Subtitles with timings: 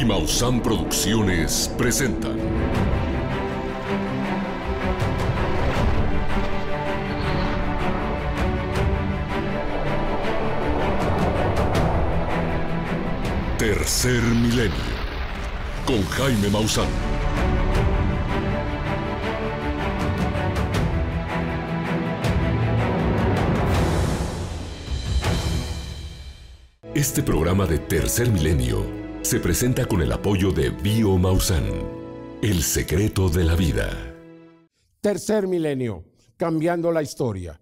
[0.00, 2.38] y Maussan Producciones presentan.
[13.58, 14.72] Tercer Milenio
[15.84, 16.88] con Jaime Maussan.
[26.94, 31.62] Este programa de Tercer Milenio se presenta con el apoyo de Bio Mausan,
[32.42, 33.88] el secreto de la vida.
[35.00, 36.02] Tercer Milenio,
[36.36, 37.60] cambiando la historia.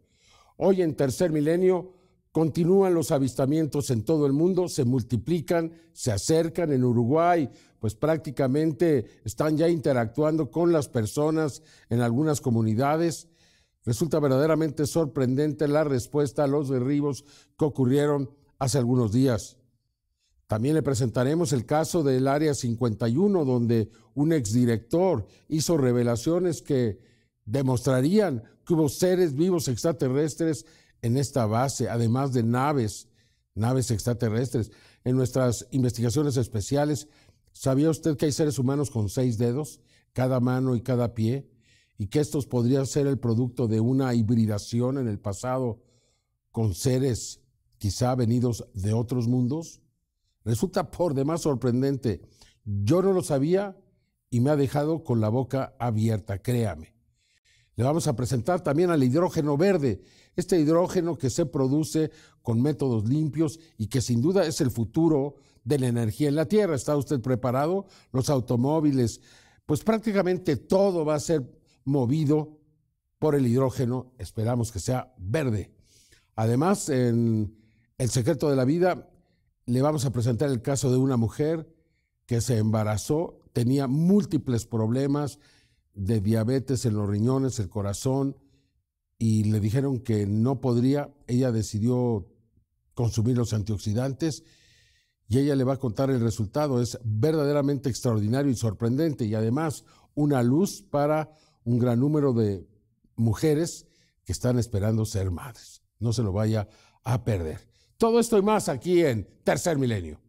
[0.57, 1.93] Hoy en Tercer Milenio
[2.33, 9.21] continúan los avistamientos en todo el mundo, se multiplican, se acercan en Uruguay, pues prácticamente
[9.23, 13.29] están ya interactuando con las personas en algunas comunidades.
[13.85, 17.27] Resulta verdaderamente sorprendente la respuesta a los derribos
[17.59, 19.58] que ocurrieron hace algunos días.
[20.49, 26.99] También le presentaremos el caso del Área 51, donde un exdirector hizo revelaciones que
[27.45, 30.65] demostrarían que hubo seres vivos extraterrestres
[31.03, 33.09] en esta base, además de naves,
[33.55, 34.73] naves extraterrestres.
[35.05, 37.09] En nuestras investigaciones especiales,
[37.53, 39.81] ¿sabía usted que hay seres humanos con seis dedos,
[40.15, 41.47] cada mano y cada pie?
[41.99, 45.83] Y que estos podrían ser el producto de una hibridación en el pasado
[46.53, 47.43] con seres
[47.77, 49.83] quizá venidos de otros mundos?
[50.45, 52.23] Resulta por demás sorprendente.
[52.65, 53.77] Yo no lo sabía
[54.31, 56.95] y me ha dejado con la boca abierta, créame.
[57.77, 60.03] Le vamos a presentar también al hidrógeno verde,
[60.35, 62.11] este hidrógeno que se produce
[62.43, 66.47] con métodos limpios y que sin duda es el futuro de la energía en la
[66.47, 66.75] Tierra.
[66.75, 67.87] ¿Está usted preparado?
[68.11, 69.21] Los automóviles,
[69.65, 71.49] pues prácticamente todo va a ser
[71.85, 72.59] movido
[73.19, 75.73] por el hidrógeno, esperamos que sea verde.
[76.35, 77.57] Además, en
[77.97, 79.08] el secreto de la vida,
[79.69, 81.71] le vamos a presentar el caso de una mujer
[82.25, 85.39] que se embarazó, tenía múltiples problemas
[85.93, 88.39] de diabetes en los riñones, el corazón,
[89.19, 91.15] y le dijeron que no podría.
[91.27, 92.27] Ella decidió
[92.95, 94.43] consumir los antioxidantes
[95.29, 96.81] y ella le va a contar el resultado.
[96.81, 101.31] Es verdaderamente extraordinario y sorprendente y además una luz para
[101.65, 102.67] un gran número de
[103.17, 103.87] mujeres
[104.25, 105.83] que están esperando ser madres.
[105.99, 106.69] No se lo vaya
[107.05, 107.69] a perder.
[107.99, 110.21] Todo esto y más aquí en Tercer Milenio.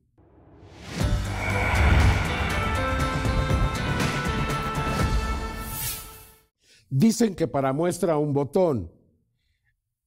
[6.89, 8.91] Dicen que para muestra un botón.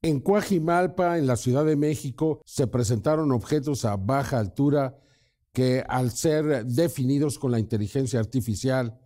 [0.03, 4.99] En Coajimalpa, en la Ciudad de México, se presentaron objetos a baja altura
[5.53, 8.99] que al ser definidos con la inteligencia artificial,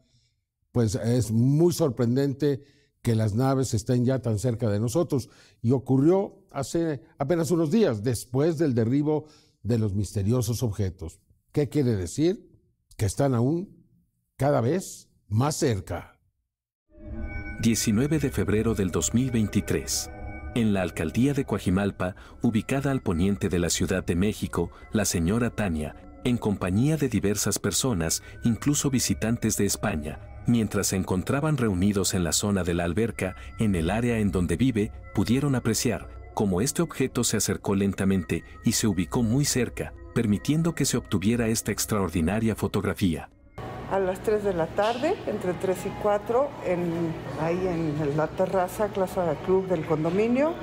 [0.73, 2.63] pues es muy sorprendente
[3.07, 5.31] que las naves estén ya tan cerca de nosotros.
[5.63, 9.27] Y ocurrió hace apenas unos días, después del derribo
[9.63, 11.21] de los misteriosos objetos.
[11.53, 12.51] ¿Qué quiere decir?
[12.97, 13.87] Que están aún
[14.37, 16.19] cada vez más cerca.
[17.63, 20.11] 19 de febrero del 2023.
[20.57, 25.51] En la alcaldía de Coajimalpa, ubicada al poniente de la Ciudad de México, la señora
[25.51, 25.95] Tania,
[26.25, 32.33] en compañía de diversas personas, incluso visitantes de España, mientras se encontraban reunidos en la
[32.33, 37.25] zona de la alberca, en el área en donde vive, pudieron apreciar cómo este objeto
[37.25, 43.31] se acercó lentamente y se ubicó muy cerca, permitiendo que se obtuviera esta extraordinaria fotografía.
[43.91, 48.89] A las 3 de la tarde, entre 3 y 4, en, ahí en la terraza
[48.89, 50.55] Plaza Club del condominio,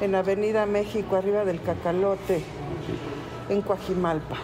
[0.00, 2.42] en Avenida México, arriba del Cacalote,
[3.48, 4.38] en Coajimalpa.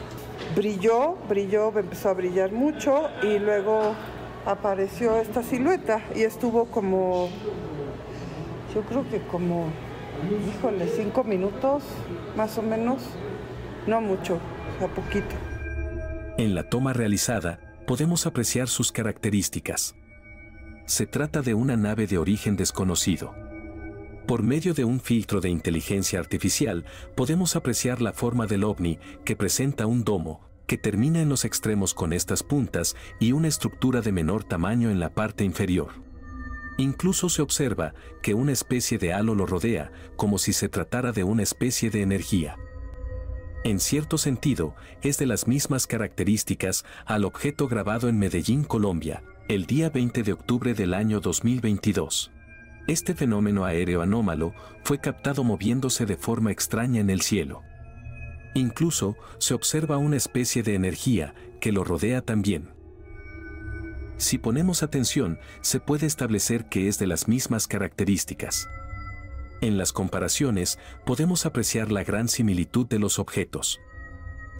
[0.55, 3.95] Brilló, brilló, empezó a brillar mucho y luego
[4.47, 7.29] apareció esta silueta y estuvo como,
[8.75, 9.67] yo creo que como,
[10.49, 11.83] híjole, cinco minutos
[12.37, 13.03] más o menos,
[13.87, 14.39] no mucho,
[14.83, 15.35] a poquito.
[16.39, 19.95] En la toma realizada, podemos apreciar sus características.
[20.87, 23.35] Se trata de una nave de origen desconocido.
[24.27, 26.85] Por medio de un filtro de inteligencia artificial,
[27.17, 31.95] podemos apreciar la forma del ovni que presenta un domo, que termina en los extremos
[31.95, 35.89] con estas puntas y una estructura de menor tamaño en la parte inferior.
[36.79, 41.25] Incluso se observa que una especie de halo lo rodea, como si se tratara de
[41.25, 42.57] una especie de energía.
[43.65, 49.67] En cierto sentido, es de las mismas características al objeto grabado en Medellín, Colombia, el
[49.67, 52.31] día 20 de octubre del año 2022.
[52.87, 57.65] Este fenómeno aéreo anómalo fue captado moviéndose de forma extraña en el cielo.
[58.55, 62.71] Incluso se observa una especie de energía que lo rodea también.
[64.17, 68.69] Si ponemos atención, se puede establecer que es de las mismas características.
[69.61, 73.81] En las comparaciones podemos apreciar la gran similitud de los objetos.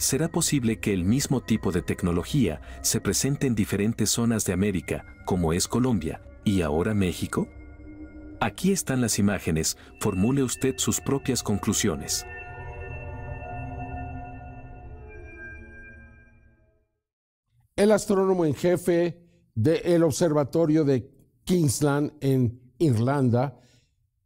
[0.01, 5.05] ¿será posible que el mismo tipo de tecnología se presente en diferentes zonas de América,
[5.27, 7.49] como es Colombia, y ahora México?
[8.41, 12.25] Aquí están las imágenes, formule usted sus propias conclusiones.
[17.81, 19.23] El astrónomo en jefe
[19.55, 21.11] del observatorio de
[21.45, 23.59] Kingsland en Irlanda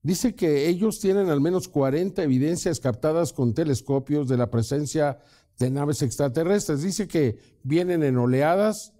[0.02, 5.20] dice que ellos tienen al menos 40 evidencias captadas con telescopios de la presencia
[5.56, 6.82] de naves extraterrestres.
[6.82, 8.92] Dice que vienen en oleadas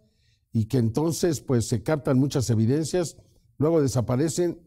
[0.52, 3.16] y que entonces pues se captan muchas evidencias,
[3.58, 4.60] luego desaparecen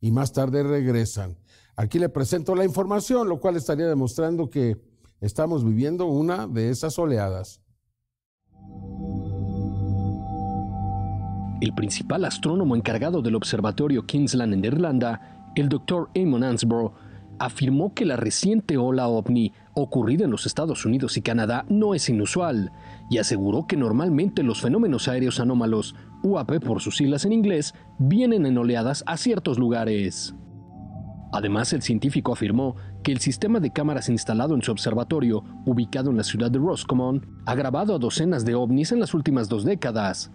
[0.00, 1.36] y más tarde regresan.
[1.76, 4.80] Aquí le presento la información, lo cual estaría demostrando que
[5.20, 7.60] estamos viviendo una de esas oleadas.
[11.60, 16.10] El principal astrónomo encargado del observatorio Kingsland en Irlanda, el Dr.
[16.14, 16.92] Eamon Ansborough,
[17.38, 22.08] afirmó que la reciente ola ovni ocurrida en los Estados Unidos y Canadá no es
[22.08, 22.72] inusual
[23.10, 28.46] y aseguró que normalmente los fenómenos aéreos anómalos, UAP por sus siglas en inglés, vienen
[28.46, 30.34] en oleadas a ciertos lugares.
[31.32, 36.16] Además, el científico afirmó que el sistema de cámaras instalado en su observatorio, ubicado en
[36.16, 40.30] la ciudad de Roscommon, ha grabado a docenas de ovnis en las últimas dos décadas.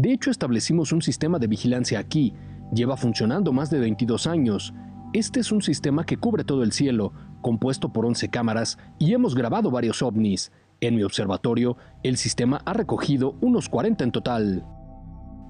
[0.00, 2.32] De hecho, establecimos un sistema de vigilancia aquí.
[2.72, 4.72] Lleva funcionando más de 22 años.
[5.12, 7.12] Este es un sistema que cubre todo el cielo,
[7.42, 10.52] compuesto por 11 cámaras, y hemos grabado varios ovnis.
[10.80, 14.64] En mi observatorio, el sistema ha recogido unos 40 en total.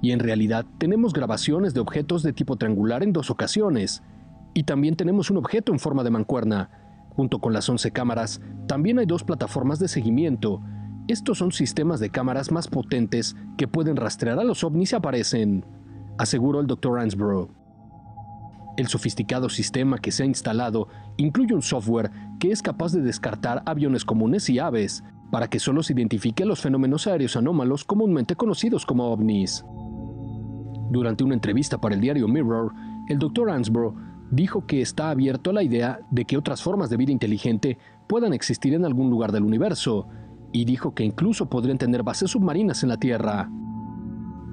[0.02, 4.02] Y en realidad tenemos grabaciones de objetos de tipo triangular en dos ocasiones.
[4.52, 6.70] Y también tenemos un objeto en forma de mancuerna.
[7.10, 10.60] Junto con las 11 cámaras, también hay dos plataformas de seguimiento,
[11.08, 15.64] estos son sistemas de cámaras más potentes que pueden rastrear a los ovnis si aparecen,
[16.18, 16.98] aseguró el Dr.
[16.98, 17.50] Ansborough.
[18.76, 23.62] El sofisticado sistema que se ha instalado incluye un software que es capaz de descartar
[23.66, 28.86] aviones comunes y aves para que solo se identifique los fenómenos aéreos anómalos comúnmente conocidos
[28.86, 29.64] como ovnis.
[30.90, 32.72] Durante una entrevista para el diario Mirror,
[33.08, 33.50] el Dr.
[33.50, 33.94] Ansborough
[34.30, 38.32] dijo que está abierto a la idea de que otras formas de vida inteligente puedan
[38.32, 40.08] existir en algún lugar del universo,
[40.52, 43.50] y dijo que incluso podrían tener bases submarinas en la Tierra.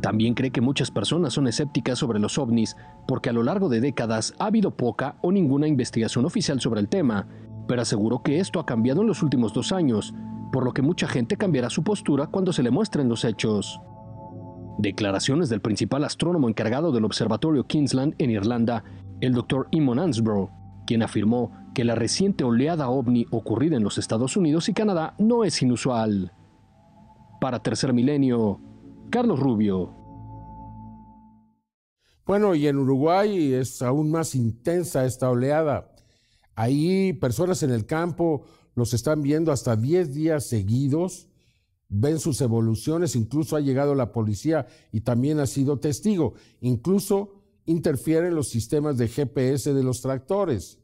[0.01, 2.75] También cree que muchas personas son escépticas sobre los ovnis
[3.07, 6.87] porque a lo largo de décadas ha habido poca o ninguna investigación oficial sobre el
[6.87, 7.27] tema,
[7.67, 10.13] pero aseguró que esto ha cambiado en los últimos dos años,
[10.51, 13.81] por lo que mucha gente cambiará su postura cuando se le muestren los hechos.
[14.77, 18.83] Declaraciones del principal astrónomo encargado del Observatorio Kingsland en Irlanda,
[19.19, 19.67] el Dr.
[19.71, 20.51] Eamon Ansborough,
[20.87, 25.43] quien afirmó que la reciente oleada ovni ocurrida en los Estados Unidos y Canadá no
[25.43, 26.33] es inusual.
[27.39, 28.59] Para Tercer Milenio,
[29.11, 29.93] Carlos Rubio.
[32.25, 35.93] Bueno, y en Uruguay es aún más intensa esta oleada.
[36.55, 41.27] Ahí personas en el campo los están viendo hasta 10 días seguidos,
[41.89, 46.33] ven sus evoluciones, incluso ha llegado la policía y también ha sido testigo.
[46.61, 47.36] Incluso
[47.67, 50.79] interfieren los sistemas de GPS de los tractores.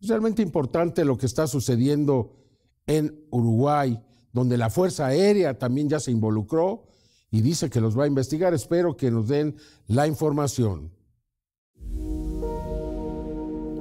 [0.00, 2.36] Es realmente importante lo que está sucediendo
[2.86, 3.98] en Uruguay,
[4.32, 6.86] donde la Fuerza Aérea también ya se involucró
[7.30, 8.54] y dice que los va a investigar.
[8.54, 9.56] Espero que nos den
[9.88, 10.92] la información.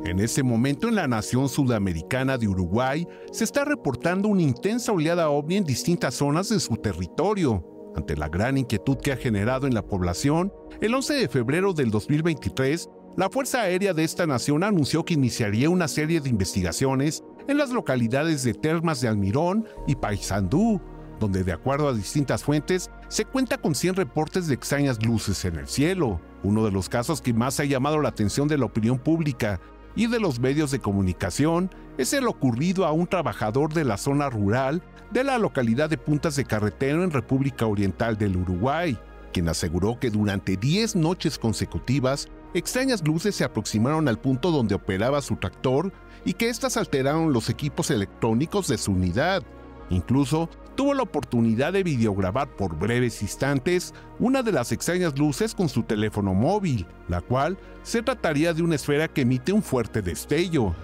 [0.06, 5.30] En este momento en la nación sudamericana de Uruguay se está reportando una intensa oleada
[5.30, 7.75] ovni en distintas zonas de su territorio.
[7.96, 11.92] Ante la gran inquietud que ha generado en la población, el 11 de febrero del
[11.92, 17.58] 2023, la Fuerza Aérea de esta nación anunció que iniciaría una serie de investigaciones en
[17.58, 20.82] las localidades de Termas de Almirón y Paysandú,
[21.20, 25.56] donde de acuerdo a distintas fuentes se cuenta con 100 reportes de extrañas luces en
[25.56, 26.20] el cielo.
[26.44, 29.62] Uno de los casos que más ha llamado la atención de la opinión pública
[29.96, 34.30] y de los medios de comunicación es el ocurrido a un trabajador de la zona
[34.30, 38.98] rural de la localidad de Puntas de Carretero en República Oriental del Uruguay,
[39.32, 45.22] quien aseguró que durante 10 noches consecutivas extrañas luces se aproximaron al punto donde operaba
[45.22, 45.92] su tractor
[46.26, 49.44] y que éstas alteraron los equipos electrónicos de su unidad.
[49.90, 55.70] Incluso tuvo la oportunidad de videograbar por breves instantes una de las extrañas luces con
[55.70, 60.76] su teléfono móvil, la cual se trataría de una esfera que emite un fuerte destello.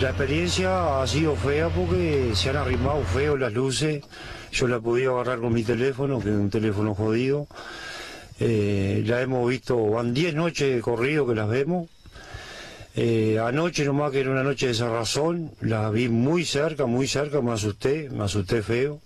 [0.00, 4.04] La experiencia ha sido fea porque se han arrimado feo las luces.
[4.52, 7.48] Yo la podido agarrar con mi teléfono, que es un teléfono jodido.
[8.38, 11.88] Eh, la hemos visto, van 10 noches corrido que las vemos.
[13.00, 17.06] Eh, anoche nomás que era una noche de esa razón, la vi muy cerca, muy
[17.06, 19.00] cerca, me asusté, me asusté feo.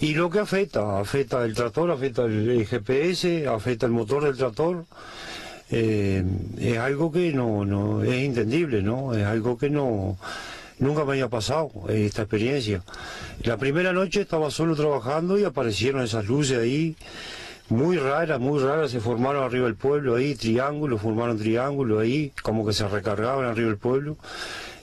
[0.00, 4.86] Y lo que afecta, afecta el tractor, afecta el GPS, afecta el motor del tractor.
[5.70, 6.24] Eh,
[6.58, 9.14] es algo que no, no es entendible, ¿no?
[9.14, 10.18] Es algo que no,
[10.82, 12.82] Nunca me había pasado eh, esta experiencia.
[13.44, 16.96] La primera noche estaba solo trabajando y aparecieron esas luces ahí,
[17.72, 22.66] muy raras, muy raras, se formaron arriba del pueblo ahí, triángulos, formaron triángulos ahí, como
[22.66, 24.16] que se recargaban arriba del pueblo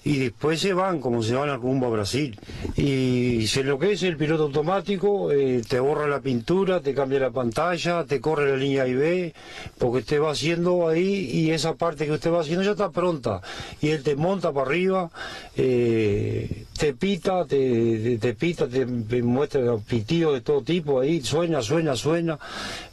[0.03, 2.39] y después se van, como se van al rumbo a Brasil.
[2.75, 8.05] Y se enloquece el piloto automático, eh, te borra la pintura, te cambia la pantalla,
[8.05, 9.33] te corre la línea B,
[9.77, 13.41] porque usted va haciendo ahí y esa parte que usted va haciendo ya está pronta.
[13.81, 15.11] Y él te monta para arriba,
[15.57, 21.95] eh, te pita, te, te, pita, te, muestra pitidos de todo tipo ahí, sueña, sueña,
[21.95, 22.39] sueña,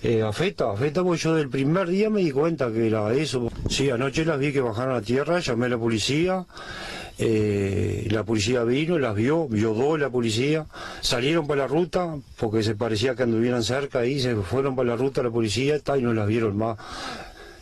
[0.03, 3.51] eh, afecta, afecta, porque yo del primer día me di cuenta que era eso.
[3.69, 6.45] Sí, anoche las vi que bajaron a tierra, llamé a la policía.
[7.19, 10.67] Eh, la policía vino, las vio, vio dos la policía,
[11.01, 14.97] salieron para la ruta porque se parecía que anduvieran cerca ahí, se fueron para la
[14.97, 16.77] ruta la policía y no las vieron más.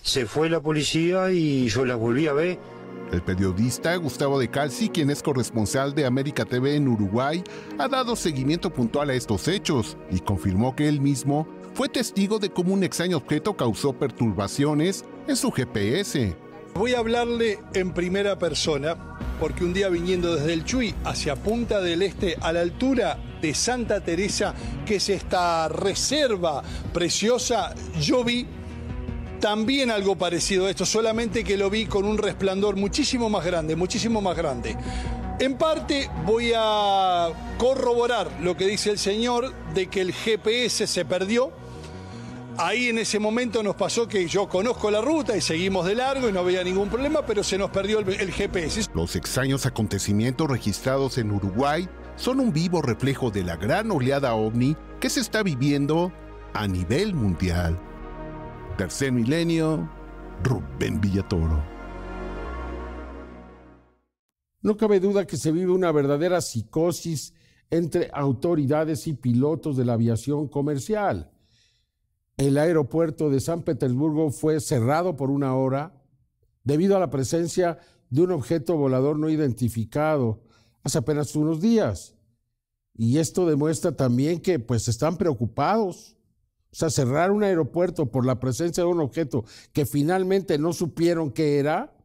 [0.02, 2.58] Se fue la policía y yo las volví a ver.
[3.12, 7.44] El periodista Gustavo de Calci, quien es corresponsal de América TV en Uruguay,
[7.78, 12.50] ha dado seguimiento puntual a estos hechos y confirmó que él mismo fue testigo de
[12.50, 16.36] cómo un extraño objeto causó perturbaciones en su GPS.
[16.74, 21.80] Voy a hablarle en primera persona porque un día viniendo desde el Chuy hacia Punta
[21.80, 24.54] del Este, a la altura de Santa Teresa,
[24.86, 26.62] que es esta reserva
[26.92, 28.46] preciosa, yo vi
[29.40, 33.76] también algo parecido a esto, solamente que lo vi con un resplandor muchísimo más grande,
[33.76, 34.76] muchísimo más grande.
[35.38, 41.04] En parte voy a corroborar lo que dice el señor de que el GPS se
[41.04, 41.52] perdió
[42.56, 46.28] Ahí en ese momento nos pasó que yo conozco la ruta y seguimos de largo
[46.28, 48.90] y no había ningún problema, pero se nos perdió el, GPS.
[48.94, 54.76] Los extraños acontecimientos registrados en Uruguay son un vivo reflejo de la gran oleada ovni
[55.00, 56.12] que se está viviendo
[56.52, 57.76] a nivel mundial.
[58.78, 59.90] Tercer milenio,
[60.44, 61.64] Rubén Villatoro.
[64.62, 67.34] No cabe duda que se vive una verdadera psicosis
[67.70, 71.33] entre autoridades y pilotos de la aviación comercial
[72.36, 75.92] el aeropuerto de San Petersburgo fue cerrado por una hora
[76.64, 77.78] debido a la presencia
[78.10, 80.42] de un objeto volador no identificado
[80.82, 82.14] hace apenas unos días.
[82.96, 86.16] Y esto demuestra también que pues están preocupados.
[86.70, 91.30] O sea, cerrar un aeropuerto por la presencia de un objeto que finalmente no supieron
[91.30, 91.96] qué era,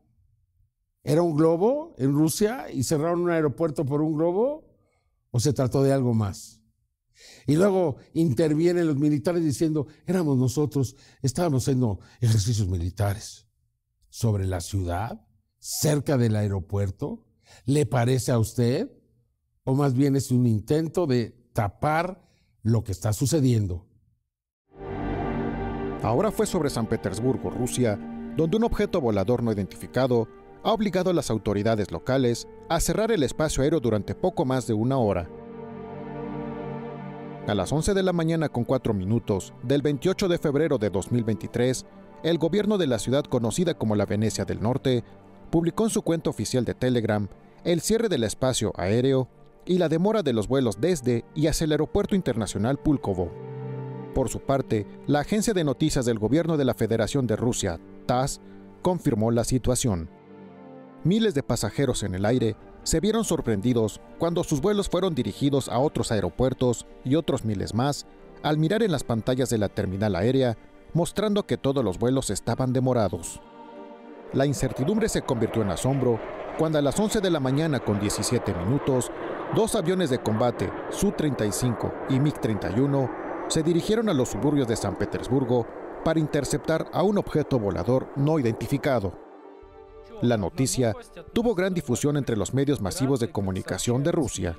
[1.03, 4.67] era un globo en Rusia y cerraron un aeropuerto por un globo,
[5.31, 6.58] o se trató de algo más.
[7.47, 13.47] Y luego intervienen los militares diciendo, éramos nosotros, estábamos haciendo ejercicios militares
[14.09, 15.25] sobre la ciudad,
[15.57, 17.25] cerca del aeropuerto.
[17.65, 18.91] ¿Le parece a usted?
[19.63, 22.27] ¿O más bien es un intento de tapar
[22.61, 23.87] lo que está sucediendo?
[26.01, 27.99] Ahora fue sobre San Petersburgo, Rusia,
[28.37, 30.27] donde un objeto volador no identificado
[30.63, 34.73] ha obligado a las autoridades locales a cerrar el espacio aéreo durante poco más de
[34.73, 35.29] una hora.
[37.47, 41.85] A las 11 de la mañana con 4 minutos del 28 de febrero de 2023,
[42.23, 45.03] el gobierno de la ciudad conocida como la Venecia del Norte
[45.49, 47.27] publicó en su cuenta oficial de Telegram
[47.63, 49.29] el cierre del espacio aéreo
[49.65, 53.31] y la demora de los vuelos desde y hacia el aeropuerto internacional Pulkovo.
[54.13, 58.41] Por su parte, la agencia de noticias del gobierno de la Federación de Rusia, TASS,
[58.81, 60.09] confirmó la situación.
[61.03, 62.55] Miles de pasajeros en el aire
[62.89, 68.07] se vieron sorprendidos cuando sus vuelos fueron dirigidos a otros aeropuertos y otros miles más
[68.41, 70.57] al mirar en las pantallas de la terminal aérea
[70.93, 73.41] mostrando que todos los vuelos estaban demorados.
[74.33, 76.19] La incertidumbre se convirtió en asombro
[76.57, 79.11] cuando a las 11 de la mañana con 17 minutos,
[79.55, 83.07] dos aviones de combate Su-35 y MiG-31
[83.49, 85.67] se dirigieron a los suburbios de San Petersburgo
[86.03, 89.28] para interceptar a un objeto volador no identificado.
[90.22, 90.94] La noticia
[91.32, 94.56] tuvo gran difusión entre los medios masivos de comunicación de Rusia.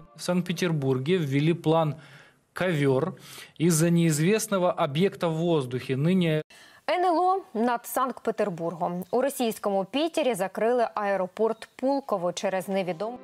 [6.87, 9.03] НЛО над Санкт-Петербургом.
[9.11, 13.17] У російському Пітері закрили аеропорт Пулково через невідому.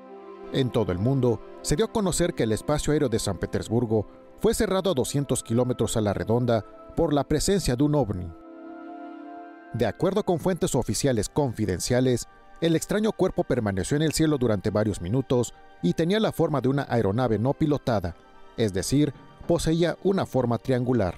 [0.53, 4.05] En todo el mundo, se dio a conocer que el espacio aéreo de San Petersburgo
[4.41, 8.27] fue cerrado a 200 kilómetros a la redonda por la presencia de un ovni.
[9.72, 12.28] De acuerdo con fuentes oficiales confidenciales,
[12.60, 16.68] el extraño cuerpo permaneció en el cielo durante varios minutos y tenía la forma de
[16.68, 18.16] una aeronave no pilotada,
[18.56, 19.12] es decir,
[19.46, 21.14] poseía una forma triangular.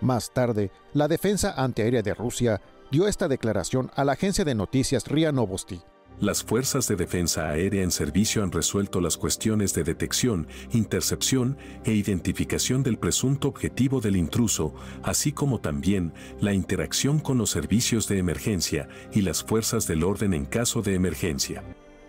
[0.00, 5.06] Más tarde, la Defensa Antiaérea de Rusia dio esta declaración a la agencia de noticias
[5.06, 5.82] RIA Novosti.
[6.20, 11.92] Las fuerzas de defensa aérea en servicio han resuelto las cuestiones de detección, intercepción e
[11.92, 18.18] identificación del presunto objetivo del intruso, así como también la interacción con los servicios de
[18.18, 21.64] emergencia y las fuerzas del orden en caso de emergencia.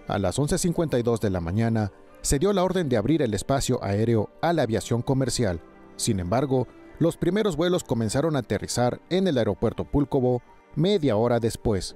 [0.08, 1.92] A las 11.52 de la mañana,
[2.22, 5.60] se dio la orden de abrir el espacio aéreo a la aviación comercial.
[5.96, 6.68] Sin embargo,
[7.00, 10.42] los primeros vuelos comenzaron a aterrizar en el aeropuerto Púlcovo
[10.76, 11.96] media hora después.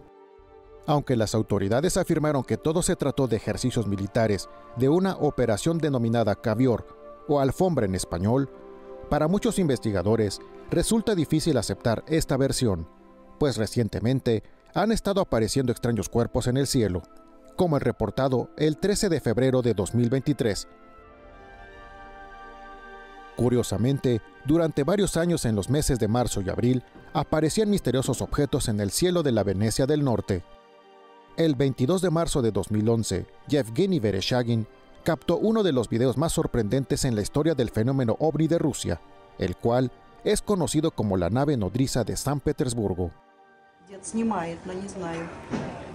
[0.88, 6.36] Aunque las autoridades afirmaron que todo se trató de ejercicios militares de una operación denominada
[6.36, 6.88] Cavior
[7.27, 8.50] o Alfombra en español,
[9.10, 10.39] para muchos investigadores
[10.72, 12.88] resulta difícil aceptar esta versión,
[13.38, 17.03] pues recientemente han estado apareciendo extraños cuerpos en el cielo,
[17.58, 20.67] como el reportado el 13 de febrero de 2023.
[23.36, 28.79] Curiosamente, durante varios años en los meses de marzo y abril, aparecían misteriosos objetos en
[28.79, 30.44] el cielo de la Venecia del Norte.
[31.37, 34.66] El 22 de marzo de 2011, Yevgeny Vereshagin
[35.02, 39.00] captó uno de los videos más sorprendentes en la historia del fenómeno ovni de Rusia,
[39.38, 39.90] el cual
[40.25, 43.11] es conocido como la nave nodriza de San Petersburgo.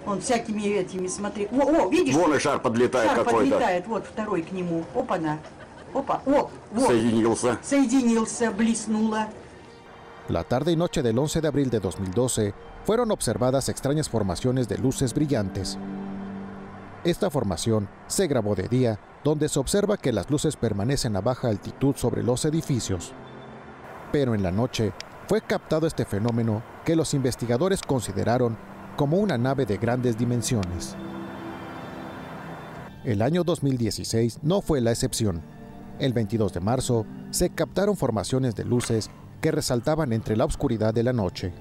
[0.08, 1.50] Он всякими этими, смотри.
[1.52, 2.16] О, о, видишь?
[2.16, 3.56] Вон и шар подлетает шар какой-то.
[3.56, 4.86] подлетает, вот второй к нему.
[4.96, 5.40] Опа-на.
[5.94, 6.88] Опа, о, вот.
[6.88, 7.60] Соединился.
[7.62, 9.28] Соединился, блеснуло.
[10.30, 12.54] La tarde y noche del 11 de abril de 2012
[12.85, 15.79] fueron observadas extrañas formaciones de luces brillantes.
[17.05, 21.49] Esta formación se grabó de día, donde se observa que las luces permanecen a baja
[21.49, 23.13] altitud sobre los edificios.
[24.13, 24.93] Pero en la noche
[25.29, 28.57] fue captado este fenómeno que los investigadores consideraron
[28.97, 30.97] como una nave de grandes dimensiones.
[33.05, 35.43] El año 2016 no fue la excepción.
[35.99, 39.11] El 22 de marzo se captaron formaciones de luces
[39.41, 41.53] que resaltaban entre la oscuridad de la noche.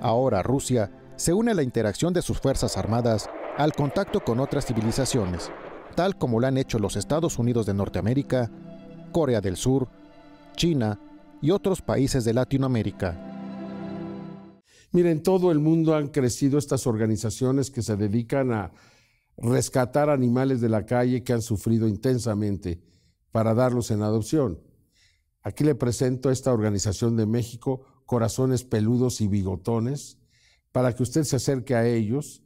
[0.00, 4.66] Ahora Rusia se une a la interacción de sus Fuerzas Armadas al contacto con otras
[4.66, 5.50] civilizaciones,
[5.94, 8.50] tal como lo han hecho los Estados Unidos de Norteamérica,
[9.12, 9.88] Corea del Sur,
[10.54, 11.00] China
[11.40, 13.18] y otros países de Latinoamérica.
[14.92, 18.72] Miren, en todo el mundo han crecido estas organizaciones que se dedican a
[19.36, 22.82] rescatar animales de la calle que han sufrido intensamente
[23.32, 24.60] para darlos en adopción.
[25.42, 30.18] Aquí le presento esta organización de México, Corazones Peludos y Bigotones,
[30.72, 32.42] para que usted se acerque a ellos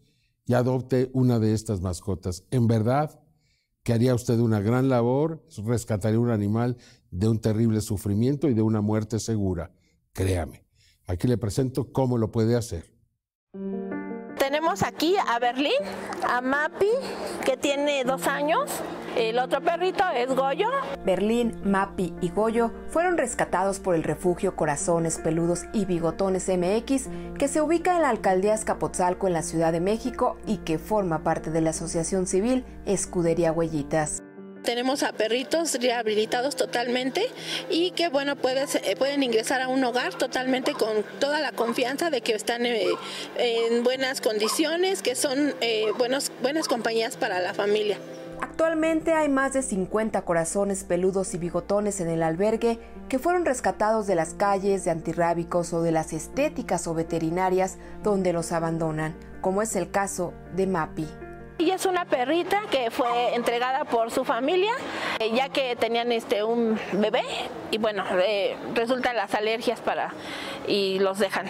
[0.46, 2.44] y adopte una de estas mascotas.
[2.50, 3.20] En verdad
[3.82, 6.76] que haría usted una gran labor, rescataría un animal
[7.10, 9.72] de un terrible sufrimiento y de una muerte segura.
[10.12, 10.64] Créame.
[11.06, 12.92] Aquí le presento cómo lo puede hacer.
[14.38, 15.72] Tenemos aquí a Berlín,
[16.28, 16.90] a Mapi,
[17.44, 18.70] que tiene dos años.
[19.16, 20.68] El otro perrito es Goyo.
[21.04, 27.48] Berlín, Mapi y Goyo fueron rescatados por el refugio Corazones Peludos y Bigotones MX, que
[27.48, 31.50] se ubica en la alcaldía Escapotzalco en la Ciudad de México y que forma parte
[31.50, 34.22] de la asociación civil Escudería Huellitas.
[34.62, 37.26] Tenemos a perritos rehabilitados totalmente
[37.70, 42.20] y que bueno eh, pueden ingresar a un hogar totalmente con toda la confianza de
[42.20, 42.86] que están eh,
[43.36, 47.98] en buenas condiciones, que son eh, buenos, buenas compañías para la familia.
[48.42, 54.06] Actualmente hay más de 50 corazones peludos y bigotones en el albergue que fueron rescatados
[54.06, 59.62] de las calles de antirrábicos o de las estéticas o veterinarias donde los abandonan, como
[59.62, 61.06] es el caso de Mapi.
[61.58, 64.72] Ella es una perrita que fue entregada por su familia,
[65.18, 67.22] eh, ya que tenían este un bebé
[67.70, 70.14] y bueno, eh, resultan las alergias para
[70.66, 71.46] y los dejan.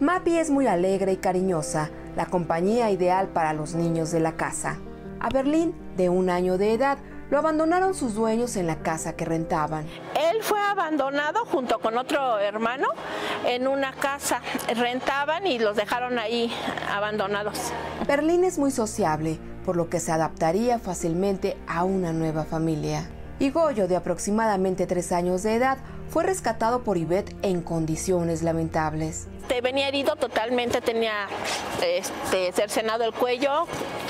[0.00, 4.78] Mapi es muy alegre y cariñosa, la compañía ideal para los niños de la casa.
[5.20, 6.98] A Berlín, de un año de edad,
[7.30, 9.84] lo abandonaron sus dueños en la casa que rentaban.
[10.14, 12.86] Él fue abandonado junto con otro hermano
[13.44, 14.40] en una casa.
[14.74, 16.52] Rentaban y los dejaron ahí
[16.90, 17.72] abandonados.
[18.06, 23.10] Berlín es muy sociable, por lo que se adaptaría fácilmente a una nueva familia.
[23.40, 25.78] Y Goyo, de aproximadamente tres años de edad,
[26.10, 29.26] fue rescatado por Ivette en condiciones lamentables.
[29.62, 31.28] venía herido totalmente, tenía
[31.82, 33.66] este, cercenado el cuello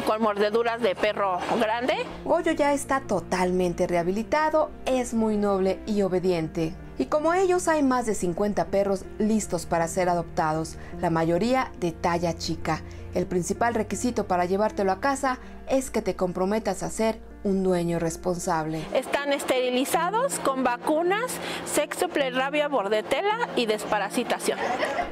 [0.06, 1.94] con mordeduras de perro grande.
[2.24, 6.74] Goyo ya está totalmente rehabilitado, es muy noble y obediente.
[6.98, 11.92] Y como ellos hay más de 50 perros listos para ser adoptados, la mayoría de
[11.92, 12.82] talla chica.
[13.14, 17.98] El principal requisito para llevártelo a casa es que te comprometas a ser un dueño
[17.98, 18.84] responsable.
[18.94, 21.32] Están esterilizados con vacunas,
[21.66, 24.58] sextuple rabia bordetela y desparasitación.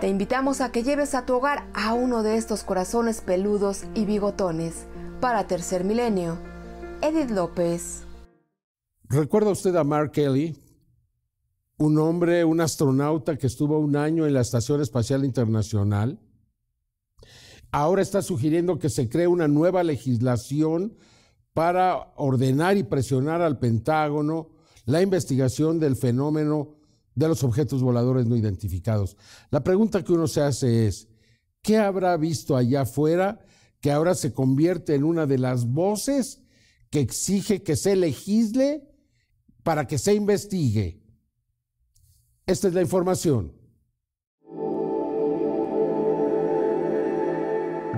[0.01, 4.05] Te invitamos a que lleves a tu hogar a uno de estos corazones peludos y
[4.05, 4.87] bigotones.
[5.21, 6.39] Para Tercer Milenio,
[7.01, 8.05] Edith López.
[9.09, 10.57] ¿Recuerda usted a Mark Kelly?
[11.79, 16.19] Un hombre, un astronauta que estuvo un año en la Estación Espacial Internacional.
[17.71, 20.97] Ahora está sugiriendo que se cree una nueva legislación
[21.57, 24.51] para ordenar y presionar al Pentágono
[24.85, 26.75] la investigación del fenómeno
[27.15, 29.17] de los objetos voladores no identificados.
[29.51, 31.09] La pregunta que uno se hace es,
[31.63, 33.41] ¿qué habrá visto allá afuera
[33.81, 36.43] que ahora se convierte en una de las voces
[36.91, 38.87] que exige que se legisle
[39.63, 41.03] para que se investigue.
[42.47, 43.53] Esta es la información.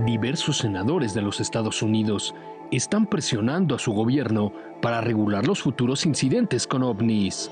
[0.06, 2.34] Diversos senadores de los Estados Unidos
[2.76, 4.52] están presionando a su gobierno
[4.82, 7.50] para regular los futuros incidentes con ovnis.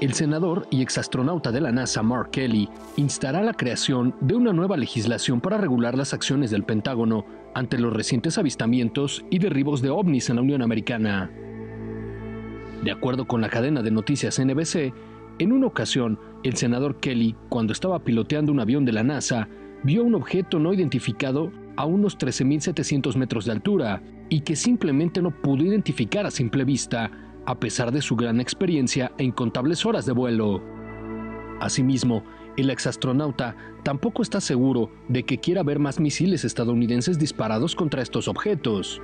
[0.00, 4.76] El senador y exastronauta de la NASA Mark Kelly instará la creación de una nueva
[4.76, 10.28] legislación para regular las acciones del Pentágono ante los recientes avistamientos y derribos de ovnis
[10.28, 11.30] en la Unión Americana.
[12.82, 14.92] De acuerdo con la cadena de noticias NBC,
[15.38, 19.48] en una ocasión, el senador Kelly, cuando estaba piloteando un avión de la NASA,
[19.84, 25.30] vio un objeto no identificado a unos 13.700 metros de altura y que simplemente no
[25.30, 27.10] pudo identificar a simple vista
[27.44, 30.62] a pesar de su gran experiencia e incontables horas de vuelo.
[31.60, 32.24] Asimismo,
[32.56, 38.26] el exastronauta tampoco está seguro de que quiera ver más misiles estadounidenses disparados contra estos
[38.26, 39.02] objetos.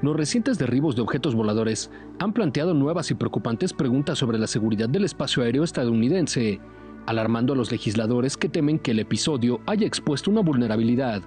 [0.00, 1.90] Los recientes derribos de objetos voladores
[2.20, 6.60] han planteado nuevas y preocupantes preguntas sobre la seguridad del espacio aéreo estadounidense,
[7.04, 11.20] alarmando a los legisladores que temen que el episodio haya expuesto una vulnerabilidad,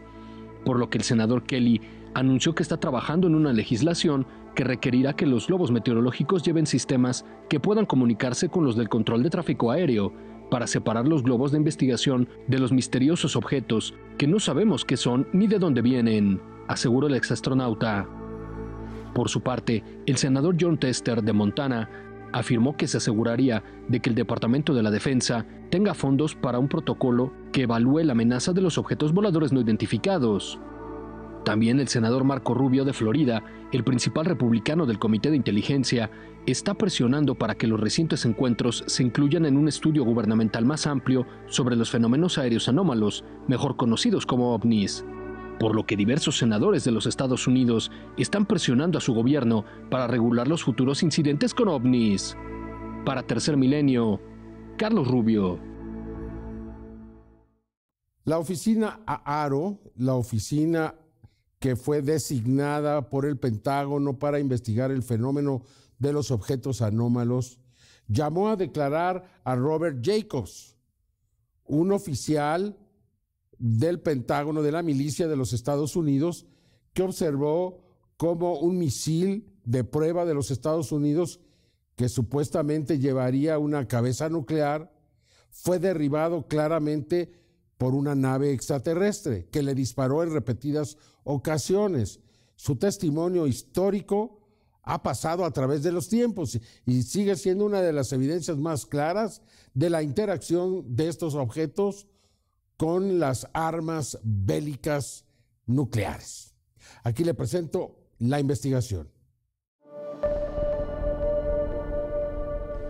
[0.63, 1.81] por lo que el senador Kelly
[2.13, 7.25] anunció que está trabajando en una legislación que requerirá que los globos meteorológicos lleven sistemas
[7.49, 10.13] que puedan comunicarse con los del control de tráfico aéreo
[10.51, 15.27] para separar los globos de investigación de los misteriosos objetos que no sabemos qué son
[15.33, 18.07] ni de dónde vienen, aseguró el exastronauta.
[19.15, 21.89] Por su parte, el senador John Tester de Montana
[22.31, 26.67] afirmó que se aseguraría de que el Departamento de la Defensa tenga fondos para un
[26.67, 30.59] protocolo que evalúe la amenaza de los objetos voladores no identificados.
[31.43, 36.09] También el senador Marco Rubio de Florida, el principal republicano del Comité de Inteligencia,
[36.45, 41.25] está presionando para que los recientes encuentros se incluyan en un estudio gubernamental más amplio
[41.47, 45.05] sobre los fenómenos aéreos anómalos, mejor conocidos como ovnis.
[45.59, 50.07] Por lo que diversos senadores de los Estados Unidos están presionando a su gobierno para
[50.07, 52.37] regular los futuros incidentes con ovnis.
[53.05, 54.21] Para Tercer Milenio,
[54.77, 55.59] Carlos Rubio.
[58.23, 60.95] La oficina AARO, la oficina
[61.63, 65.63] que fue designada por el Pentágono para investigar el fenómeno
[65.97, 67.57] de los objetos anómalos,
[68.09, 70.75] llamó a declarar a Robert Jacobs,
[71.63, 72.77] un oficial
[73.57, 76.47] del Pentágono de la milicia de los Estados Unidos,
[76.91, 77.79] que observó
[78.17, 81.39] cómo un misil de prueba de los Estados Unidos,
[81.95, 84.91] que supuestamente llevaría una cabeza nuclear,
[85.49, 87.31] fue derribado claramente
[87.77, 92.19] por una nave extraterrestre que le disparó en repetidas ocasiones.
[92.55, 94.39] Su testimonio histórico
[94.83, 98.85] ha pasado a través de los tiempos y sigue siendo una de las evidencias más
[98.85, 99.41] claras
[99.73, 102.07] de la interacción de estos objetos
[102.77, 105.25] con las armas bélicas
[105.65, 106.53] nucleares.
[107.03, 109.09] Aquí le presento la investigación.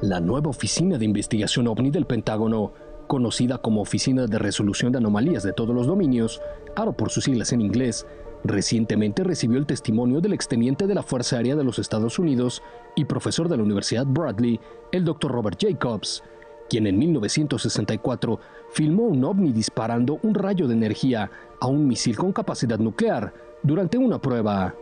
[0.01, 2.73] La nueva Oficina de Investigación OVNI del Pentágono
[3.07, 6.41] conocida como Oficina de Resolución de Anomalías de Todos los Dominios,
[6.75, 8.05] ARO por sus siglas en inglés,
[8.43, 12.61] recientemente recibió el testimonio del exteniente de la Fuerza Aérea de los Estados Unidos
[12.95, 14.59] y profesor de la Universidad Bradley,
[14.91, 15.31] el Dr.
[15.31, 16.23] Robert Jacobs,
[16.69, 18.39] quien en 1964
[18.71, 23.97] filmó un ovni disparando un rayo de energía a un misil con capacidad nuclear durante
[23.97, 24.75] una prueba.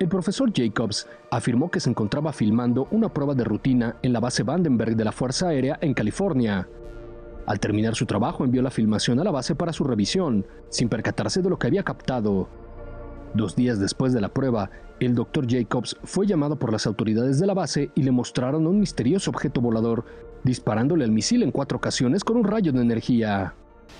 [0.00, 4.44] El profesor Jacobs afirmó que se encontraba filmando una prueba de rutina en la base
[4.44, 6.68] Vandenberg de la Fuerza Aérea en California.
[7.46, 11.42] Al terminar su trabajo envió la filmación a la base para su revisión, sin percatarse
[11.42, 12.48] de lo que había captado.
[13.34, 15.46] Dos días después de la prueba, el Dr.
[15.48, 19.60] Jacobs fue llamado por las autoridades de la base y le mostraron un misterioso objeto
[19.60, 20.04] volador,
[20.44, 23.52] disparándole al misil en cuatro ocasiones con un rayo de energía.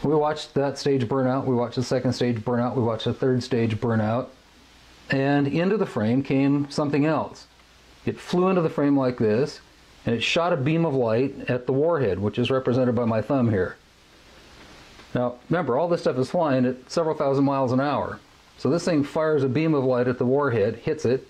[0.04, 3.42] We watched that stage burnout, we watched the second stage burnout, we watched the third
[3.42, 4.28] stage burnout.
[5.10, 7.46] And into the frame came something else.
[8.04, 9.60] It flew into the frame like this,
[10.06, 13.20] and it shot a beam of light at the warhead, which is represented by my
[13.20, 13.76] thumb here.
[15.14, 18.20] Now, remember, all this stuff is flying at several thousand miles an hour.
[18.58, 21.26] So this thing fires a beam of light at the warhead, hits it,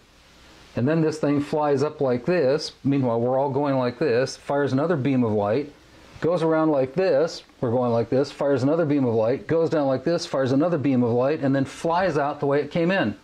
[0.77, 2.73] and then this thing flies up like this.
[2.85, 5.73] Meanwhile, we're all going like this, fires another beam of light,
[6.21, 9.87] goes around like this, we're going like this, fires another beam of light, goes down
[9.87, 12.91] like this, fires another beam of light, and then flies out the way it came
[12.91, 13.17] in.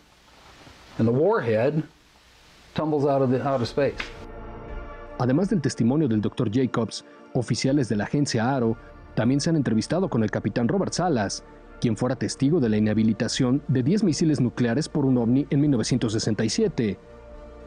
[5.18, 6.50] Además del testimonio del Dr.
[6.52, 7.04] Jacobs,
[7.34, 8.76] oficiales de la agencia ARO
[9.14, 11.44] también se han entrevistado con el capitán Robert Salas,
[11.80, 16.98] quien fuera testigo de la inhabilitación de 10 misiles nucleares por un ovni en 1967.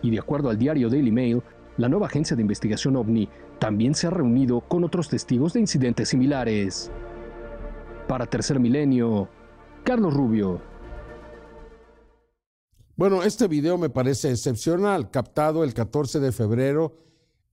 [0.01, 1.41] Y de acuerdo al diario Daily Mail,
[1.77, 6.09] la nueva agencia de investigación ovni también se ha reunido con otros testigos de incidentes
[6.09, 6.91] similares.
[8.07, 9.29] Para Tercer Milenio,
[9.83, 10.59] Carlos Rubio.
[12.97, 16.97] Bueno, este video me parece excepcional, captado el 14 de febrero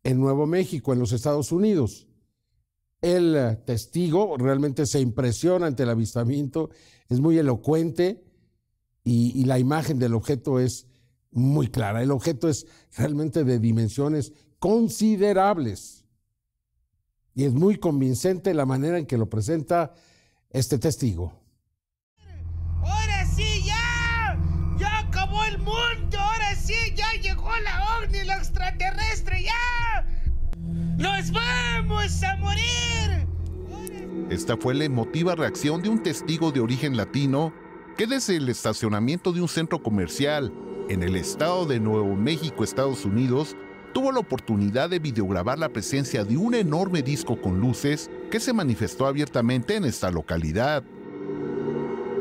[0.02, 2.08] en Nuevo México, en los Estados Unidos.
[3.02, 6.70] El eh, testigo realmente se impresiona ante el avistamiento,
[7.08, 8.24] es muy elocuente
[9.04, 10.88] y, y la imagen del objeto es
[11.30, 12.02] muy clara.
[12.02, 16.06] El objeto es realmente de dimensiones considerables.
[17.34, 19.92] Y es muy convincente la manera en que lo presenta
[20.48, 21.34] este testigo.
[22.80, 24.38] Ahora sí, ya.
[24.78, 26.18] Ya acabó el mundo.
[26.18, 29.42] Ahora sí, ya llegó la ovni, lo extraterrestre.
[29.42, 30.06] Ya.
[31.04, 33.26] Nos vamos a morir.
[34.30, 37.52] Esta fue la emotiva reacción de un testigo de origen latino
[37.98, 40.50] que desde el estacionamiento de un centro comercial
[40.88, 43.54] en el estado de Nuevo México, Estados Unidos,
[43.92, 48.54] tuvo la oportunidad de videograbar la presencia de un enorme disco con luces que se
[48.54, 50.84] manifestó abiertamente en esta localidad.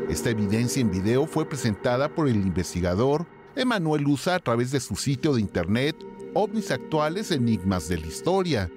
[0.09, 4.97] Esta evidencia en video fue presentada por el investigador Emanuel Usa a través de su
[4.97, 5.95] sitio de internet
[6.35, 8.71] OVNIs Actuales Enigmas de la Historia,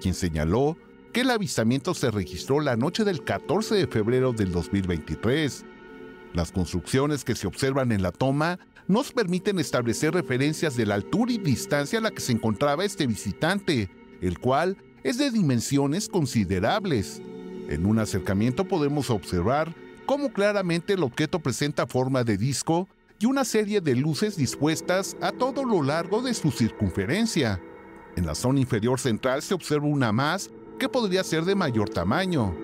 [0.00, 0.76] quien señaló
[1.12, 5.64] que el avistamiento se registró la noche del 14 de febrero del 2023.
[6.32, 11.32] Las construcciones que se observan en la toma nos permiten establecer referencias de la altura
[11.32, 17.20] y distancia a la que se encontraba este visitante, el cual es de dimensiones considerables.
[17.68, 19.74] En un acercamiento podemos observar
[20.06, 22.88] cómo claramente el objeto presenta forma de disco
[23.20, 27.60] y una serie de luces dispuestas a todo lo largo de su circunferencia.
[28.16, 32.56] En la zona inferior central se observa una más que podría ser de mayor tamaño.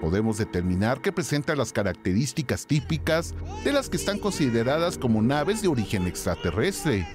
[0.00, 5.68] Podemos determinar que presenta las características típicas de las que están consideradas como naves de
[5.68, 7.06] origen extraterrestre.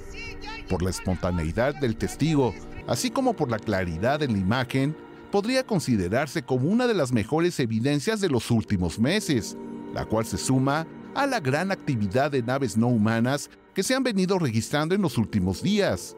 [0.70, 2.56] Por la espontaneidad del testigo,
[2.88, 4.96] así como por la claridad en la imagen,
[5.34, 9.58] podría considerarse como una de las mejores evidencias de los últimos meses,
[9.94, 10.88] la cual se suma
[11.20, 15.18] a la gran actividad de naves no humanas que se han venido registrando en los
[15.18, 16.16] últimos días.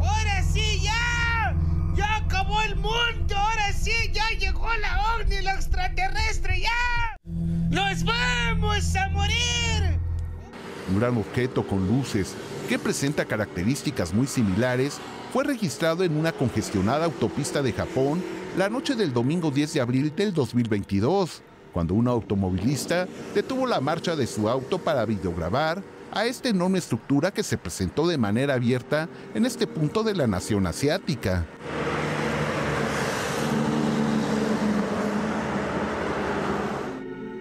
[0.00, 1.52] ¡Ahora sí, ya!
[1.96, 3.34] ¡Ya acabó el mundo!
[3.36, 6.60] ¡Ahora sí, ya llegó la ovni, lo extraterrestre!
[6.60, 7.16] ¡Ya!
[7.24, 9.98] ¡Nos vamos a morir!
[10.92, 12.36] Un gran objeto con luces
[12.68, 15.00] que presenta características muy similares
[15.32, 18.22] fue registrado en una congestionada autopista de Japón
[18.56, 24.16] la noche del domingo 10 de abril del 2022 cuando un automovilista detuvo la marcha
[24.16, 29.08] de su auto para videograbar a esta enorme estructura que se presentó de manera abierta
[29.34, 31.46] en este punto de la nación asiática.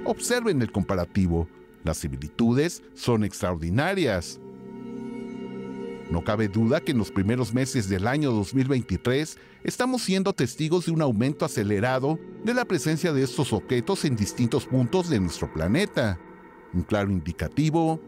[0.05, 1.47] Observen el comparativo.
[1.83, 4.39] Las similitudes son extraordinarias.
[6.09, 10.91] No cabe duda que en los primeros meses del año 2023 estamos siendo testigos de
[10.91, 16.17] un aumento acelerado de la presencia de estos objetos en distintos puntos de nuestro planeta.
[16.73, 17.99] Un claro indicativo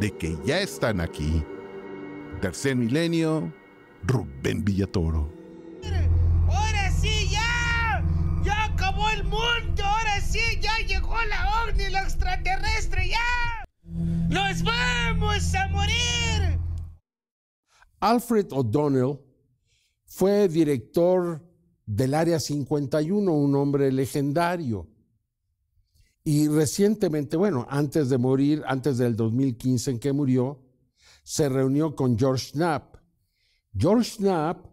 [0.00, 1.44] de que ya están aquí.
[2.40, 3.52] Tercer milenio,
[4.04, 5.30] Rubén Villatoro.
[6.48, 8.02] ¡Ahora sí, ya!
[8.42, 9.84] ¡Ya acabó el mundo!
[9.84, 13.08] ¡Ahora sí, ya llegó la ovni, lo extraterrestre!
[13.08, 13.64] ¡Ya!
[14.28, 16.53] ¡Nos vamos a morir!
[18.04, 19.18] Alfred O'Donnell
[20.04, 21.42] fue director
[21.86, 24.86] del Área 51, un hombre legendario.
[26.22, 30.60] Y recientemente, bueno, antes de morir, antes del 2015 en que murió,
[31.22, 32.96] se reunió con George Knapp.
[33.74, 34.66] George Knapp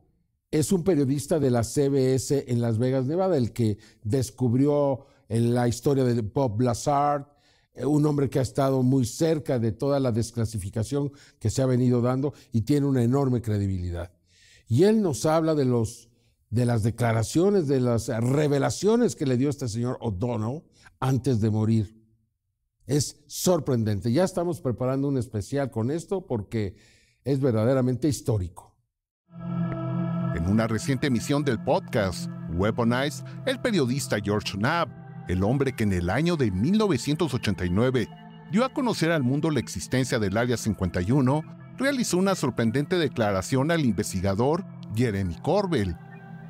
[0.51, 5.69] es un periodista de la CBS en Las Vegas, Nevada, el que descubrió en la
[5.69, 7.30] historia de Bob Lazard, eh,
[7.75, 12.01] un hombre que ha estado muy cerca de toda la desclasificación que se ha venido
[12.01, 14.11] dando y tiene una enorme credibilidad.
[14.67, 16.09] Y él nos habla de, los,
[16.49, 20.63] de las declaraciones, de las revelaciones que le dio este señor O'Donnell
[20.99, 22.01] antes de morir.
[22.85, 24.11] Es sorprendente.
[24.11, 26.75] Ya estamos preparando un especial con esto porque
[27.23, 28.75] es verdaderamente histórico.
[30.35, 35.00] En una reciente emisión del podcast Weaponized, el periodista George Knapp
[35.31, 38.09] el hombre que en el año de 1989
[38.51, 41.41] dio a conocer al mundo la existencia del Área 51,
[41.77, 45.95] realizó una sorprendente declaración al investigador Jeremy Corbell,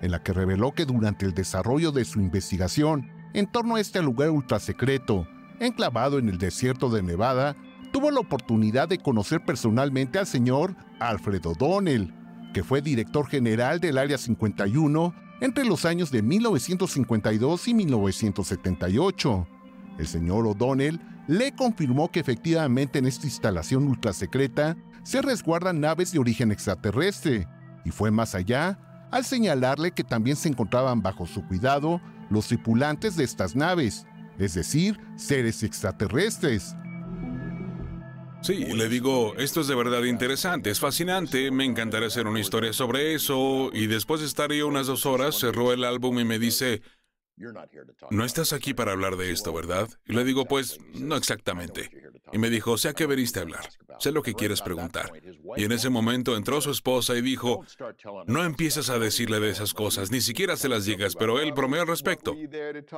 [0.01, 4.01] en la que reveló que durante el desarrollo de su investigación en torno a este
[4.01, 5.27] lugar ultrasecreto,
[5.59, 7.55] enclavado en el desierto de Nevada,
[7.93, 12.13] tuvo la oportunidad de conocer personalmente al señor Alfred O'Donnell,
[12.53, 19.47] que fue director general del Área 51 entre los años de 1952 y 1978.
[19.97, 26.19] El señor O'Donnell le confirmó que efectivamente en esta instalación ultrasecreta se resguardan naves de
[26.19, 27.47] origen extraterrestre,
[27.83, 28.79] y fue más allá
[29.11, 31.99] al señalarle que también se encontraban bajo su cuidado
[32.29, 34.05] los tripulantes de estas naves,
[34.37, 36.75] es decir, seres extraterrestres.
[38.41, 42.73] Sí, le digo, esto es de verdad interesante, es fascinante, me encantaría hacer una historia
[42.73, 46.39] sobre eso, y después de estar ahí unas dos horas, cerró el álbum y me
[46.39, 46.81] dice,
[48.09, 49.89] no estás aquí para hablar de esto, ¿verdad?
[50.05, 51.89] Y le digo, pues, no exactamente.
[52.31, 55.11] Y me dijo, sé a qué veniste a hablar, sé lo que quieres preguntar.
[55.57, 57.63] Y en ese momento entró su esposa y dijo,
[58.27, 61.81] no empieces a decirle de esas cosas, ni siquiera se las digas, pero él bromeó
[61.81, 62.33] al respecto.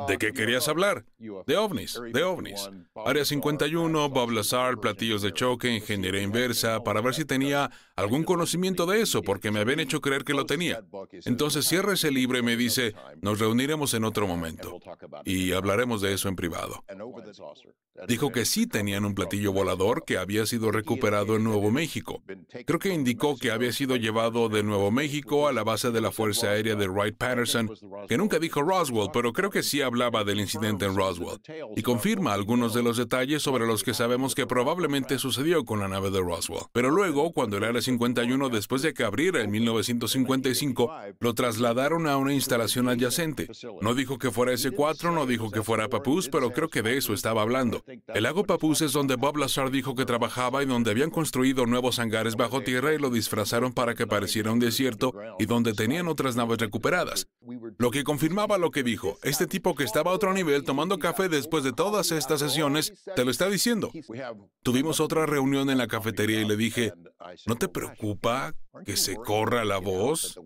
[0.08, 1.06] ¿De qué querías hablar?
[1.17, 2.69] De ovnis, de ovnis.
[3.06, 8.86] Área 51, Bob Lazar, platillos de choque, ingeniería inversa, para ver si tenía algún conocimiento
[8.86, 10.84] de eso, porque me habían hecho creer que lo tenía.
[11.26, 14.80] Entonces cierra ese libro y me dice, nos reuniremos en otro momento
[15.26, 16.84] y hablaremos de eso en privado.
[18.08, 22.21] Dijo que sí tenían un platillo volador que había sido recuperado en Nuevo México.
[22.65, 26.12] Creo que indicó que había sido llevado de Nuevo México a la base de la
[26.12, 27.71] Fuerza Aérea de Wright-Patterson,
[28.09, 31.39] que nunca dijo Roswell, pero creo que sí hablaba del incidente en Roswell,
[31.75, 35.88] y confirma algunos de los detalles sobre los que sabemos que probablemente sucedió con la
[35.88, 36.65] nave de Roswell.
[36.73, 42.17] Pero luego, cuando el Área 51, después de que abriera en 1955, lo trasladaron a
[42.17, 43.47] una instalación adyacente.
[43.81, 47.13] No dijo que fuera S4, no dijo que fuera Papus, pero creo que de eso
[47.13, 47.86] estaba hablando.
[48.13, 51.99] El lago Papus es donde Bob Lazar dijo que trabajaba y donde habían construido nuevos
[51.99, 56.36] hangares bajo tierra y lo disfrazaron para que pareciera un desierto y donde tenían otras
[56.36, 57.28] naves recuperadas.
[57.78, 61.30] Lo que confirmaba lo que dijo, este tipo que estaba a otro nivel tomando café
[61.30, 63.91] después de todas estas sesiones, te lo está diciendo.
[64.63, 66.93] Tuvimos otra reunión en la cafetería y le dije,
[67.45, 68.54] ¿no te preocupa
[68.86, 70.39] que se corra la voz?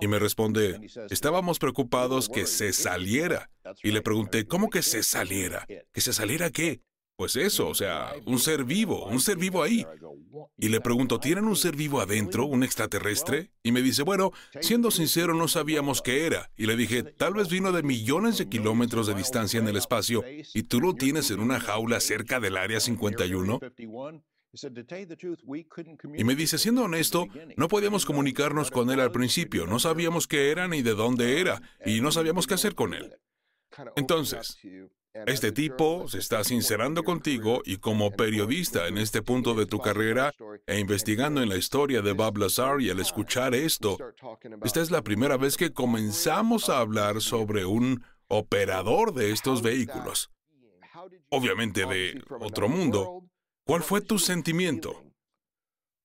[0.00, 3.50] Y me responde, estábamos preocupados que se saliera.
[3.82, 5.66] Y le pregunté, ¿cómo que se saliera?
[5.66, 6.80] ¿Que se saliera qué?
[7.20, 9.86] Pues eso, o sea, un ser vivo, un ser vivo ahí.
[10.56, 13.50] Y le pregunto, ¿tienen un ser vivo adentro, un extraterrestre?
[13.62, 16.50] Y me dice, bueno, siendo sincero, no sabíamos qué era.
[16.56, 20.24] Y le dije, tal vez vino de millones de kilómetros de distancia en el espacio
[20.54, 23.60] y tú lo tienes en una jaula cerca del Área 51.
[26.16, 30.50] Y me dice, siendo honesto, no podíamos comunicarnos con él al principio, no sabíamos qué
[30.50, 33.14] era ni de dónde era, y no sabíamos qué hacer con él.
[33.96, 34.58] Entonces,
[35.26, 40.32] este tipo se está sincerando contigo y como periodista en este punto de tu carrera
[40.66, 43.98] e investigando en la historia de Bob Lazar y al escuchar esto,
[44.62, 50.30] esta es la primera vez que comenzamos a hablar sobre un operador de estos vehículos.
[51.30, 53.24] Obviamente de otro mundo.
[53.64, 55.04] ¿Cuál fue tu sentimiento?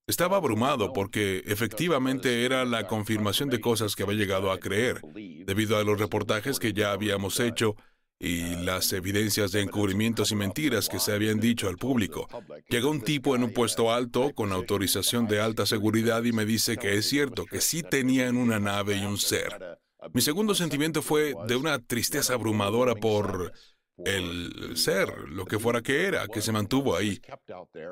[0.07, 5.01] Estaba abrumado porque efectivamente era la confirmación de cosas que había llegado a creer,
[5.45, 7.75] debido a los reportajes que ya habíamos hecho
[8.19, 12.27] y las evidencias de encubrimientos y mentiras que se habían dicho al público.
[12.69, 16.77] Llega un tipo en un puesto alto, con autorización de alta seguridad, y me dice
[16.77, 19.79] que es cierto, que sí tenían una nave y un ser.
[20.13, 23.51] Mi segundo sentimiento fue de una tristeza abrumadora por
[23.97, 27.19] el ser, lo que fuera que era, que se mantuvo ahí.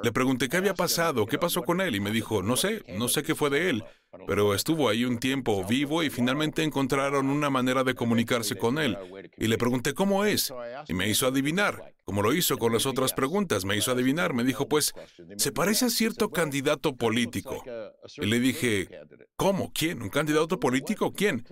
[0.04, 3.08] Le pregunté qué había pasado, qué pasó con él, y me dijo, no sé, no
[3.08, 3.84] sé qué fue de él
[4.28, 8.98] pero estuvo ahí un tiempo vivo y finalmente encontraron una manera de comunicarse con él.
[9.38, 10.54] Y le pregunté cómo es,
[10.88, 14.44] y me hizo adivinar, como lo hizo con las otras preguntas, me hizo adivinar, me
[14.44, 14.94] dijo, pues,
[15.38, 17.64] se parece a cierto candidato político.
[18.18, 18.90] Y le dije,
[19.38, 19.72] ¿cómo?
[19.74, 20.02] ¿Quién?
[20.02, 21.14] ¿Un candidato político?
[21.14, 21.46] ¿Quién?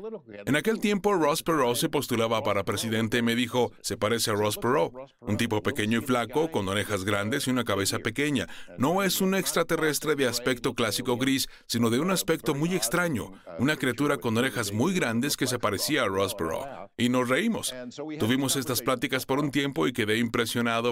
[0.46, 4.34] En aquel tiempo Ross Perot se postulaba para presidente y me dijo, se parece a
[4.34, 8.48] Ross Perot, un tipo pequeño y flaco, con orejas grandes y una cabeza pequeña.
[8.78, 13.78] No es un extraterrestre de aspecto clásico gris, sino de un aspecto muy extraño, una
[13.78, 16.90] criatura con orejas muy grandes que se parecía a Rosborough.
[16.98, 17.74] Y nos reímos.
[18.20, 20.41] Tuvimos estas pláticas por un tiempo y quedé impresionado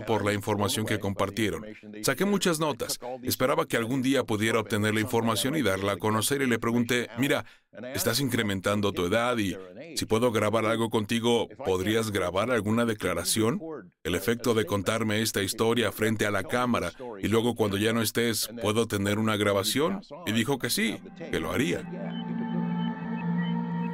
[0.05, 1.65] por la información que compartieron.
[2.01, 2.99] Saqué muchas notas.
[3.23, 7.09] Esperaba que algún día pudiera obtener la información y darla a conocer y le pregunté,
[7.17, 7.45] mira,
[7.93, 9.55] estás incrementando tu edad y
[9.95, 13.59] si puedo grabar algo contigo, ¿podrías grabar alguna declaración?
[14.03, 18.01] El efecto de contarme esta historia frente a la cámara y luego cuando ya no
[18.01, 20.01] estés, ¿puedo tener una grabación?
[20.25, 20.99] Y dijo que sí,
[21.31, 21.83] que lo haría.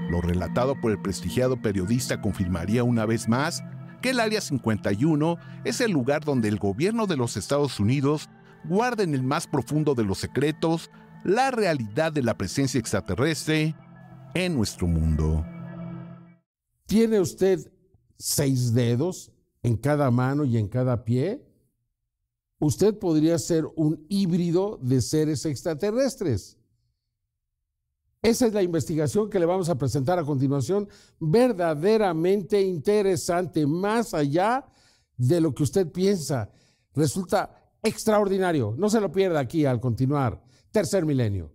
[0.10, 3.64] Lo relatado por el prestigiado periodista confirmaría una vez más
[4.10, 8.30] el Área 51 es el lugar donde el gobierno de los Estados Unidos
[8.64, 10.90] guarda en el más profundo de los secretos
[11.24, 13.76] la realidad de la presencia extraterrestre
[14.34, 15.46] en nuestro mundo.
[16.86, 17.72] ¿Tiene usted
[18.18, 19.32] seis dedos
[19.64, 21.44] en cada mano y en cada pie?
[22.60, 26.58] Usted podría ser un híbrido de seres extraterrestres.
[28.26, 34.66] Esa es la investigación que le vamos a presentar a continuación, verdaderamente interesante, más allá
[35.16, 36.50] de lo que usted piensa.
[36.96, 38.74] Resulta extraordinario.
[38.80, 40.42] No se lo pierda aquí al continuar.
[40.72, 41.52] Tercer milenio.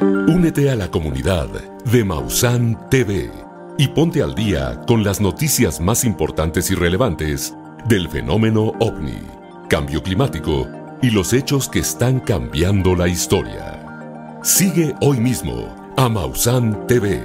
[0.00, 1.48] Únete a la comunidad
[1.90, 3.28] de Mausan TV
[3.76, 7.52] y ponte al día con las noticias más importantes y relevantes
[7.88, 9.20] del fenómeno ovni,
[9.68, 10.68] cambio climático
[11.02, 14.38] y los hechos que están cambiando la historia.
[14.44, 17.22] Sigue hoy mismo Amausan TV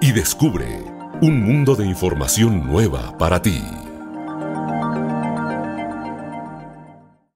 [0.00, 0.84] y descubre
[1.20, 3.81] un mundo de información nueva para ti.